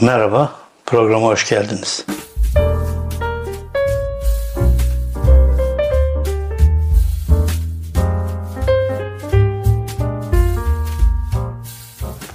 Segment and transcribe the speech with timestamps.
[0.00, 0.52] Merhaba,
[0.86, 2.06] programa hoş geldiniz.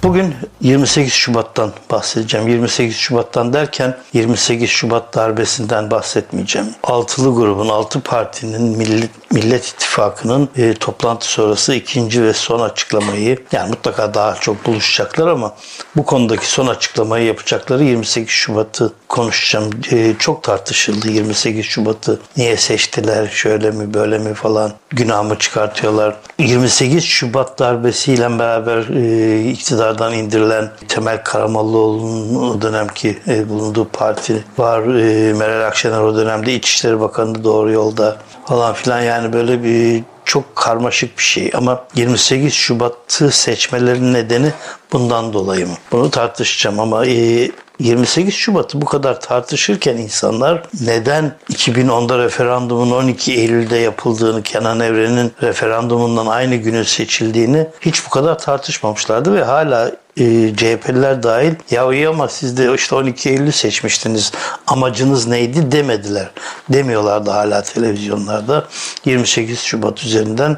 [0.02, 2.48] Bugün 28 Şubat'tan bahsedeceğim.
[2.48, 6.68] 28 Şubat'tan derken 28 Şubat darbesinden bahsetmeyeceğim.
[6.82, 13.70] Altılı grubun, altı partinin Millet, Millet İttifakı'nın e, toplantı sonrası ikinci ve son açıklamayı yani
[13.70, 15.54] mutlaka daha çok buluşacaklar ama
[15.96, 19.70] bu konudaki son açıklamayı yapacakları 28 Şubat'ı konuşacağım.
[19.90, 22.20] E, çok tartışıldı 28 Şubat'ı.
[22.36, 23.28] Niye seçtiler?
[23.28, 24.72] Şöyle mi böyle mi falan.
[24.90, 26.16] Günah mı çıkartıyorlar?
[26.38, 30.53] 28 Şubat darbesiyle beraber e, iktidardan indirilen
[30.88, 34.80] Temel Karamollaoğlu'nun o dönemki e, bulunduğu parti var.
[34.80, 40.56] E, Meral Akşener o dönemde İçişleri Bakanı doğru yolda falan filan yani böyle bir çok
[40.56, 44.52] karmaşık bir şey ama 28 Şubat'ı seçmelerinin nedeni
[44.92, 45.74] bundan dolayı mı?
[45.92, 47.50] Bunu tartışacağım ama e,
[47.84, 56.26] 28 Şubat'ı bu kadar tartışırken insanlar neden 2010'da referandumun 12 Eylül'de yapıldığını, Kenan Evren'in referandumundan
[56.26, 62.28] aynı günün seçildiğini hiç bu kadar tartışmamışlardı ve hala e, CHP'liler dahil ya iyi ama
[62.28, 64.32] siz de işte 12 Eylül seçmiştiniz
[64.66, 66.30] amacınız neydi demediler.
[66.68, 68.64] Demiyorlardı hala televizyonlarda
[69.04, 70.56] 28 Şubat üzerinden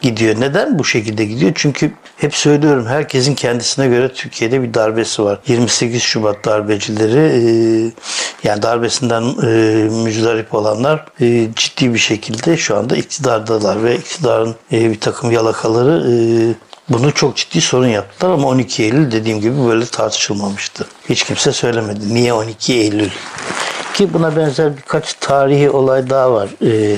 [0.00, 0.40] gidiyor.
[0.40, 1.52] Neden bu şekilde gidiyor?
[1.54, 5.38] Çünkü hep söylüyorum herkesin kendisine göre Türkiye'de bir darbesi var.
[5.46, 7.40] 28 Şubat darbecileri e,
[8.44, 15.00] yani darbesinden e, olanlar e, ciddi bir şekilde şu anda iktidardalar ve iktidarın e, bir
[15.00, 16.06] takım yalakaları
[16.88, 20.86] bunu çok ciddi sorun yaptılar ama 12 Eylül dediğim gibi böyle tartışılmamıştı.
[21.08, 22.14] Hiç kimse söylemedi.
[22.14, 23.10] Niye 12 Eylül?
[23.96, 26.96] Ki buna benzer birkaç tarihi olay daha var e,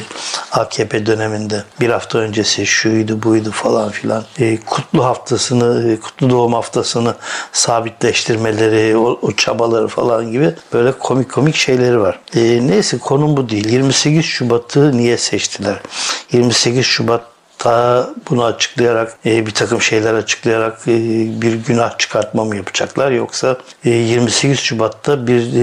[0.53, 1.65] AKP döneminde.
[1.81, 4.25] Bir hafta öncesi şuydu buydu falan filan.
[4.39, 7.15] E, kutlu haftasını, e, kutlu doğum haftasını
[7.53, 12.21] sabitleştirmeleri, o, o çabaları falan gibi böyle komik komik şeyleri var.
[12.35, 13.69] E, neyse konum bu değil.
[13.69, 15.81] 28 Şubat'ı niye seçtiler?
[16.33, 17.23] 28 Şubat
[17.59, 20.97] ta bunu açıklayarak e, bir takım şeyler açıklayarak e,
[21.43, 25.55] bir günah çıkartma mı yapacaklar yoksa e, 28 Şubat'ta bir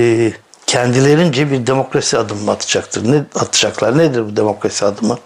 [0.68, 3.12] kendilerince bir demokrasi adımı atacaktır.
[3.12, 3.98] Ne atacaklar?
[3.98, 5.20] Nedir bu demokrasi adımı?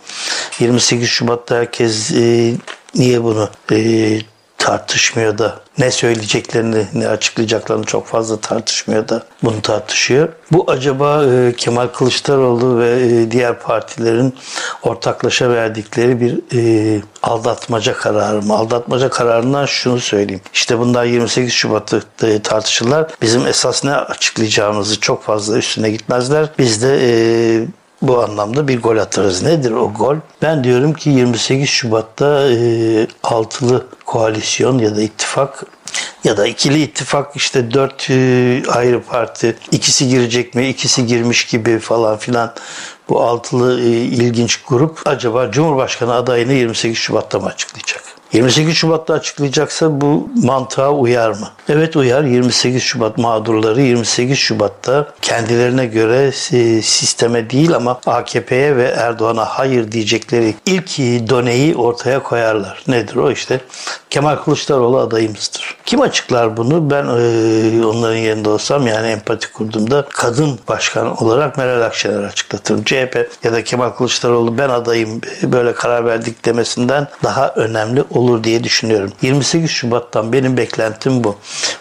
[0.60, 2.54] 28 Şubat'ta herkes e,
[2.96, 4.20] niye bunu e,
[4.60, 10.30] tartışmıyor da ne söyleyeceklerini ne açıklayacaklarını çok fazla tartışmıyor da bunu tartışıyor.
[10.52, 14.36] Bu acaba e, Kemal Kılıçdaroğlu ve e, diğer partilerin
[14.84, 18.54] ortaklaşa verdikleri bir e, aldatmaca kararı mı?
[18.54, 20.42] Aldatmaca kararından şunu söyleyeyim.
[20.54, 23.12] İşte bundan 28 Şubat'ta e, tartışırlar.
[23.22, 26.50] Bizim esas ne açıklayacağımızı çok fazla üstüne gitmezler.
[26.60, 27.10] Biz de e,
[28.02, 29.44] bu anlamda bir gol atarız.
[29.44, 30.16] Nedir o gol?
[30.42, 35.64] Ben diyorum ki 28 Şubat'ta e, altılı koalisyon ya da ittifak
[36.24, 41.80] ya da ikili ittifak işte dört e, ayrı parti ikisi girecek mi ikisi girmiş gibi
[41.80, 42.54] falan filan
[43.10, 48.19] bu altılı e, ilginç grup acaba Cumhurbaşkanı adayını 28 Şubat'ta mı açıklayacak?
[48.34, 51.50] 28 Şubat'ta açıklayacaksa bu mantığa uyar mı?
[51.70, 52.24] Evet uyar.
[52.24, 59.92] 28 Şubat mağdurları 28 Şubat'ta kendilerine göre e, sisteme değil ama AKP'ye ve Erdoğan'a hayır
[59.92, 60.98] diyecekleri ilk
[61.30, 62.84] doneyi ortaya koyarlar.
[62.88, 63.60] Nedir o işte?
[64.10, 65.59] Kemal Kılıçdaroğlu adayımızdır.
[65.90, 66.90] Kim açıklar bunu?
[66.90, 72.84] Ben e, onların yerinde olsam yani empati kurduğumda kadın başkan olarak Meral Akşener açıklatırım.
[72.84, 78.64] CHP ya da Kemal Kılıçdaroğlu ben adayım böyle karar verdik demesinden daha önemli olur diye
[78.64, 79.12] düşünüyorum.
[79.22, 81.36] 28 Şubat'tan benim beklentim bu.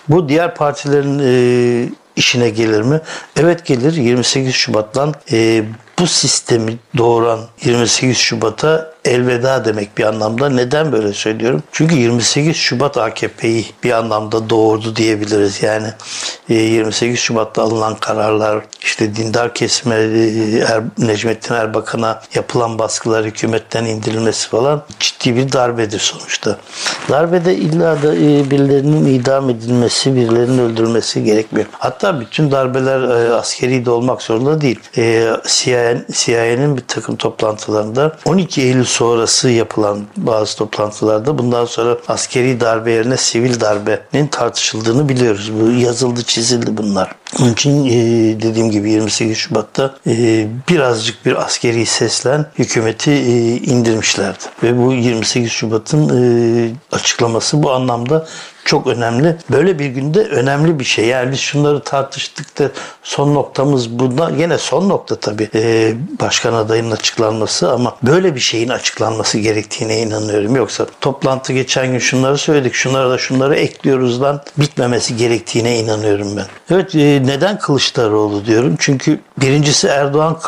[0.08, 3.00] Bu diğer partilerin e, işine gelir mi?
[3.36, 3.92] Evet gelir.
[3.92, 5.64] 28 Şubat'tan e,
[6.00, 10.48] bu sistemi doğuran 28 Şubat'a elveda demek bir anlamda.
[10.48, 11.62] Neden böyle söylüyorum?
[11.72, 15.62] Çünkü 28 Şubat AKP'yi bir anlamda doğurdu diyebiliriz.
[15.62, 15.88] Yani
[16.48, 23.84] 28 e, Şubat'ta alınan kararlar, işte dindar kesime e, er, Necmettin Erbakan'a yapılan baskılar hükümetten
[23.84, 26.58] indirilmesi falan ciddi bir darbedir sonuçta.
[27.08, 31.66] Darbede illa da e, birilerinin idam edilmesi, birilerinin öldürülmesi gerekmiyor.
[31.72, 33.00] Hatta bütün darbeler
[33.30, 34.80] askeri de olmak zorunda değil.
[35.46, 42.92] CIA, CIA'nin bir takım toplantılarında 12 Eylül sonrası yapılan bazı toplantılarda bundan sonra askeri darbe
[42.92, 45.52] yerine sivil darbenin tartışıldığını biliyoruz.
[45.60, 47.14] Bu yazıldı çizildi bunlar.
[47.40, 47.90] Onun için e,
[48.42, 54.44] dediğim gibi 28 Şubat'ta e, birazcık bir askeri seslen hükümeti e, indirmişlerdi.
[54.62, 58.26] Ve bu 28 Şubat'ın e, açıklaması bu anlamda
[58.68, 59.36] çok önemli.
[59.50, 61.06] Böyle bir günde önemli bir şey.
[61.06, 62.70] Yani biz şunları tartıştık da
[63.02, 64.30] son noktamız bunda.
[64.38, 70.56] Yine son nokta tabii ee, başkan adayının açıklanması ama böyle bir şeyin açıklanması gerektiğine inanıyorum.
[70.56, 76.46] Yoksa toplantı geçen gün şunları söyledik, şunları da şunları ekliyoruz lan bitmemesi gerektiğine inanıyorum ben.
[76.70, 78.76] Evet e, neden Kılıçdaroğlu diyorum?
[78.78, 80.38] Çünkü birincisi Erdoğan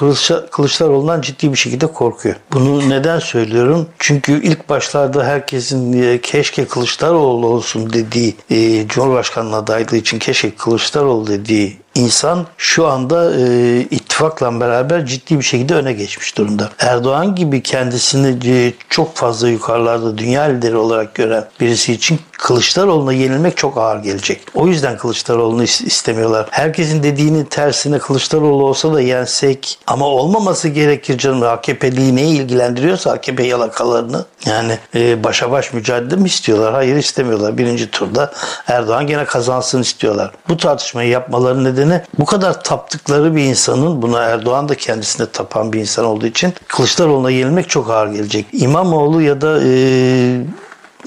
[0.51, 2.37] Kılıçdaroğlu'ndan ciddi bir şekilde korkuyor.
[2.53, 3.89] Bunu neden söylüyorum?
[3.99, 10.51] Çünkü ilk başlarda herkesin e, keşke Kılıçdaroğlu olsun dedi dediği e, Cumhurbaşkanlığı adaylığı için keşke
[10.51, 16.71] Kılıçdaroğlu dediği insan şu anda e, ittifakla beraber ciddi bir şekilde öne geçmiş durumda.
[16.79, 23.57] Erdoğan gibi kendisini e, çok fazla yukarılarda dünya lideri olarak gören birisi için Kılıçdaroğlu'na yenilmek
[23.57, 24.41] çok ağır gelecek.
[24.55, 26.47] O yüzden Kılıçdaroğlu'nu istemiyorlar.
[26.51, 31.43] Herkesin dediğinin tersine Kılıçdaroğlu olsa da yensek ama olmaması gerekir canım.
[31.43, 36.75] AKP'liği neyi ilgilendiriyorsa AKP yalakalarını yani e, başa baş mücadele mi istiyorlar?
[36.75, 37.59] Hayır istemiyorlar.
[37.59, 38.33] Birinci turda
[38.67, 40.31] Erdoğan gene kazansın istiyorlar.
[40.49, 45.81] Bu tartışmayı yapmaları nedeni bu kadar taptıkları bir insanın buna Erdoğan da kendisine tapan bir
[45.81, 48.47] insan olduğu için Kılıçdaroğlu'na yenilmek çok ağır gelecek.
[48.53, 49.71] İmamoğlu ya da e,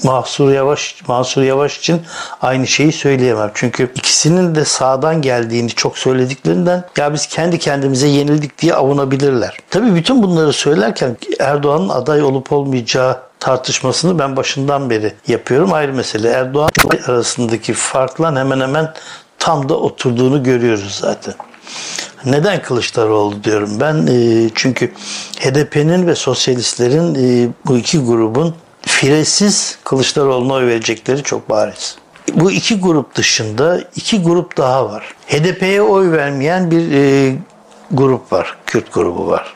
[0.02, 2.02] Mahsur Yavaş, Mansur Yavaş için
[2.42, 3.50] aynı şeyi söyleyemem.
[3.54, 9.56] Çünkü ikisinin de sağdan geldiğini çok söylediklerinden ya biz kendi kendimize yenildik diye avunabilirler.
[9.70, 15.72] Tabii bütün bunları söylerken Erdoğan'ın aday olup olmayacağı tartışmasını ben başından beri yapıyorum.
[15.72, 16.70] Ayrı mesele Erdoğan
[17.06, 18.94] arasındaki farkla hemen hemen
[19.38, 21.34] tam da oturduğunu görüyoruz zaten.
[22.24, 24.06] Neden Kılıçdaroğlu diyorum ben?
[24.06, 24.92] E, çünkü
[25.40, 28.54] HDP'nin ve sosyalistlerin e, bu iki grubun
[28.86, 31.96] firesiz Kılıçdaroğlu'na oy verecekleri çok bariz.
[32.34, 35.14] Bu iki grup dışında iki grup daha var.
[35.26, 37.34] HDP'ye oy vermeyen bir e,
[37.90, 38.56] grup var.
[38.66, 39.54] Kürt grubu var.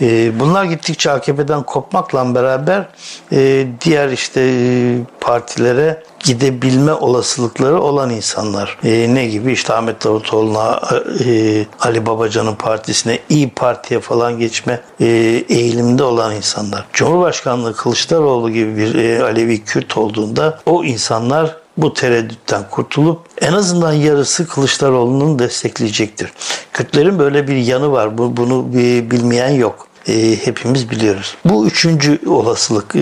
[0.00, 2.88] E, bunlar gittikçe AKP'den kopmakla beraber
[3.32, 8.78] e, diğer işte e, partilere gidebilme olasılıkları olan insanlar.
[8.84, 9.52] E, ne gibi?
[9.52, 10.80] İşte Ahmet Davutoğlu'na,
[11.24, 15.06] e, Ali Babacan'ın partisine, İyi Parti'ye falan geçme e,
[15.48, 16.86] eğiliminde olan insanlar.
[16.92, 23.92] Cumhurbaşkanlığı Kılıçdaroğlu gibi bir e, Alevi Kürt olduğunda o insanlar bu tereddütten kurtulup en azından
[23.92, 26.32] yarısı Kılıçdaroğlu'nun destekleyecektir.
[26.72, 28.18] Kürtlerin böyle bir yanı var.
[28.18, 28.72] Bu, bunu
[29.10, 31.36] bilmeyen yok e, hepimiz biliyoruz.
[31.44, 32.96] Bu üçüncü olasılık.
[32.96, 33.00] E,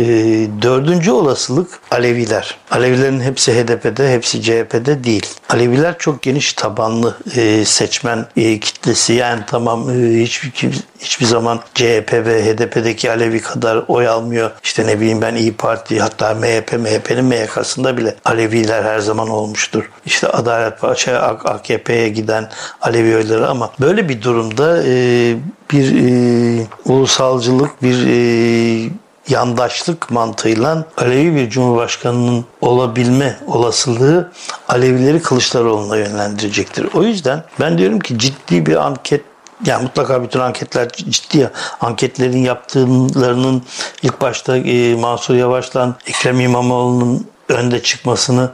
[0.62, 2.58] dördüncü olasılık Aleviler.
[2.70, 5.26] Alevilerin hepsi HDP'de, hepsi CHP'de değil.
[5.48, 9.12] Aleviler çok geniş tabanlı e, seçmen e, kitlesi.
[9.12, 10.52] Yani tamam e, hiçbir
[11.00, 14.50] hiçbir zaman CHP ve HDP'deki Alevi kadar oy almıyor.
[14.62, 19.90] İşte ne bileyim ben İyi Parti hatta MHP, MHP'nin MYK'sında bile Aleviler her zaman olmuştur.
[20.06, 25.36] İşte Adalet Partisi, AKP'ye giden Alevi oyları ama böyle bir durumda e,
[25.72, 26.66] bir e,
[26.98, 28.90] ulusalcılık, bir e,
[29.28, 34.32] yandaşlık mantığıyla Alevi bir cumhurbaşkanının olabilme olasılığı
[34.68, 36.88] Alevileri Kılıçdaroğlu'na yönlendirecektir.
[36.94, 39.22] O yüzden ben diyorum ki ciddi bir anket
[39.64, 41.50] yani mutlaka bütün anketler ciddi
[41.80, 43.62] anketlerin yaptıklarının
[44.02, 48.50] ilk başta e, Mansur Yavaş'la Ekrem İmamoğlu'nun önde çıkmasını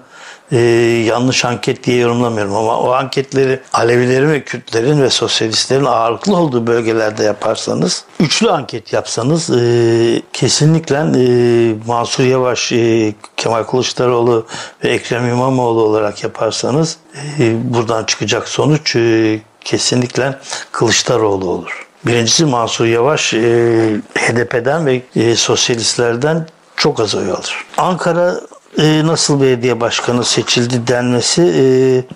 [0.53, 0.59] e,
[1.07, 7.25] yanlış anket diye yorumlamıyorum ama o anketleri Alevilerin ve Kürtlerin ve sosyalistlerin ağırlıklı olduğu bölgelerde
[7.25, 11.25] yaparsanız üçlü anket yapsanız e, kesinlikle e,
[11.87, 14.47] Mansur Yavaş, e, Kemal Kılıçdaroğlu
[14.85, 16.97] ve Ekrem İmamoğlu olarak yaparsanız
[17.39, 20.39] e, buradan çıkacak sonuç e, kesinlikle
[20.73, 21.87] Kılıçdaroğlu olur.
[22.07, 23.41] Birincisi Mansur Yavaş e,
[24.19, 27.65] HDP'den ve e, sosyalistlerden çok az oy alır.
[27.79, 28.41] Ankara
[28.79, 31.65] e, nasıl belediye başkanı seçildi denmesi e,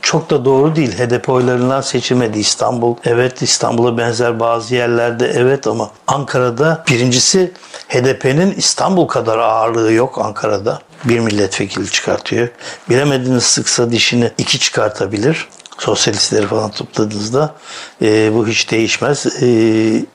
[0.02, 0.98] çok da doğru değil.
[0.98, 2.96] HDP oylarından seçilmedi İstanbul.
[3.04, 7.52] Evet İstanbul'a benzer bazı yerlerde evet ama Ankara'da birincisi
[7.88, 10.78] HDP'nin İstanbul kadar ağırlığı yok Ankara'da.
[11.04, 12.48] Bir milletvekili çıkartıyor.
[12.90, 15.48] Bilemediniz sıksa dişini iki çıkartabilir
[15.78, 17.54] sosyalistleri falan topladığınızda
[18.02, 19.42] e, bu hiç değişmez.
[19.42, 19.48] E,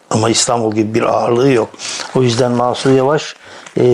[0.09, 1.69] ama İstanbul gibi bir ağırlığı yok.
[2.15, 3.35] O yüzden Mansur Yavaş
[3.79, 3.85] e,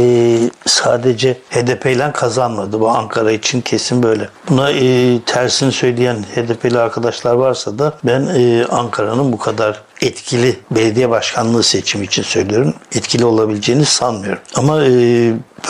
[0.65, 2.79] sadece HDP ile kazanmadı.
[2.79, 4.29] Bu Ankara için kesin böyle.
[4.49, 11.09] Buna e, tersini söyleyen HDP'li arkadaşlar varsa da ben e, Ankara'nın bu kadar etkili belediye
[11.09, 12.73] başkanlığı seçimi için söylüyorum.
[12.95, 14.41] Etkili olabileceğini sanmıyorum.
[14.55, 14.89] Ama e,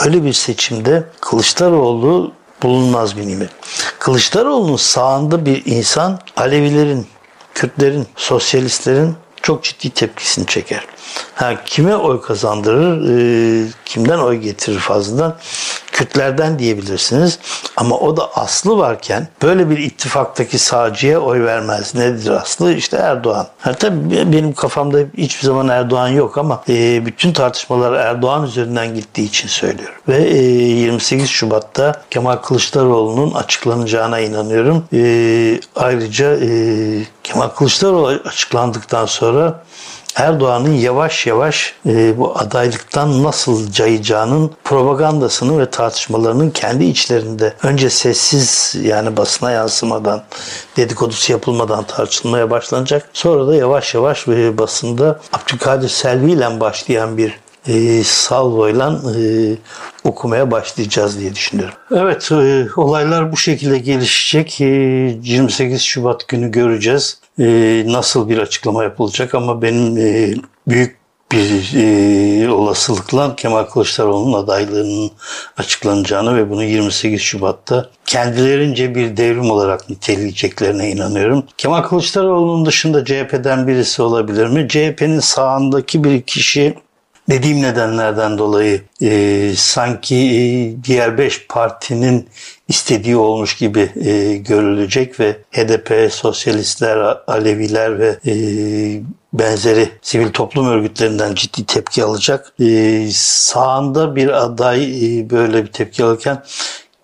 [0.04, 3.50] böyle bir seçimde Kılıçdaroğlu bulunmaz bir nimet.
[4.00, 7.06] Kılıçdaroğlu'nun sağında bir insan Alevilerin,
[7.54, 10.84] Kürtlerin, sosyalistlerin çok ciddi tepkisini çeker.
[11.34, 15.36] Ha, kime oy kazandırır, e, kimden oy getirir fazladan?
[16.00, 17.38] Kürtlerden diyebilirsiniz.
[17.76, 21.94] Ama o da aslı varken böyle bir ittifaktaki sağcıya oy vermez.
[21.94, 22.72] Nedir aslı?
[22.72, 23.46] İşte Erdoğan.
[23.60, 29.24] Ha, tabii benim kafamda hiçbir zaman Erdoğan yok ama e, bütün tartışmalar Erdoğan üzerinden gittiği
[29.24, 29.94] için söylüyorum.
[30.08, 34.84] Ve e, 28 Şubat'ta Kemal Kılıçdaroğlu'nun açıklanacağına inanıyorum.
[34.92, 36.48] E, ayrıca e,
[37.24, 39.62] Kemal Kılıçdaroğlu açıklandıktan sonra
[40.16, 48.74] Erdoğan'ın yavaş yavaş e, bu adaylıktan nasıl cayacağının propagandasını ve tartışmalarının kendi içlerinde önce sessiz
[48.82, 50.22] yani basına yansımadan
[50.76, 53.08] dedikodusu yapılmadan tartışılmaya başlanacak.
[53.12, 57.38] Sonra da yavaş yavaş e, basında Abdülkadir Selvi ile başlayan bir
[57.68, 59.22] e, salvoyla e,
[60.04, 61.74] okumaya başlayacağız diye düşünüyorum.
[61.90, 64.60] Evet e, olaylar bu şekilde gelişecek.
[64.60, 67.18] E, 28 Şubat günü göreceğiz.
[67.38, 67.44] E,
[67.86, 70.34] nasıl bir açıklama yapılacak ama benim e,
[70.68, 71.00] büyük
[71.32, 75.10] bir e, olasılıkla Kemal Kılıçdaroğlu'nun adaylığının
[75.56, 81.44] açıklanacağını ve bunu 28 Şubat'ta kendilerince bir devrim olarak niteleyeceklerine inanıyorum.
[81.58, 84.68] Kemal Kılıçdaroğlu'nun dışında CHP'den birisi olabilir mi?
[84.68, 86.74] CHP'nin sağındaki bir kişi
[87.30, 90.40] dediğim nedenlerden dolayı e, sanki e,
[90.84, 92.28] diğer beş partinin
[92.68, 98.34] istediği olmuş gibi e, görülecek ve HDP, sosyalistler, Aleviler ve e,
[99.32, 102.52] benzeri sivil toplum örgütlerinden ciddi tepki alacak.
[102.60, 106.42] E, sağında bir aday e, böyle bir tepki alırken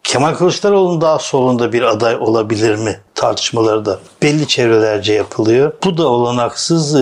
[0.02, 5.72] Kemal Kılıçdaroğlu'nun daha solunda bir aday olabilir mi tartışmaları da belli çevrelerce yapılıyor.
[5.84, 6.94] Bu da olanaksız.
[6.94, 6.98] Ee,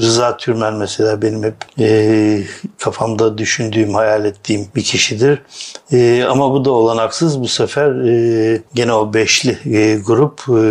[0.00, 2.42] Rıza Türmen mesela benim hep e,
[2.78, 5.42] kafamda düşündüğüm, hayal ettiğim bir kişidir.
[5.92, 7.40] E, ama bu da olanaksız.
[7.40, 10.62] Bu sefer e, gene o beşli e, grup e,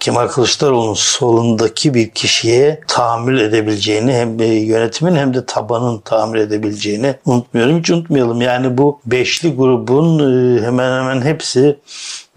[0.00, 7.14] Kemal Kılıçdaroğlu'nun solundaki bir kişiye tahammül edebileceğini hem e, yönetimin hem de tabanın tahammül edebileceğini
[7.24, 7.78] unutmuyorum.
[7.78, 8.40] Hiç unutmayalım.
[8.40, 11.76] Yani bu beşli grubun e, hemen hemen hepsi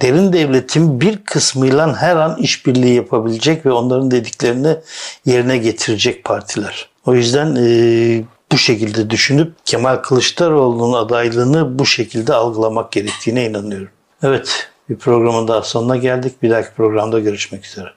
[0.02, 4.78] derin devletin bir kısmıyla her an işbirliği yapabilecek ve onların dediklerini
[5.26, 6.90] yerine getirecek partiler.
[7.06, 13.90] O yüzden e, bu şekilde düşünüp Kemal Kılıçdaroğlu'nun adaylığını bu şekilde algılamak gerektiğine inanıyorum.
[14.24, 16.44] Evet bir programın daha sonuna geldik.
[16.44, 17.90] Bir dahaki programda görüşmek üzere.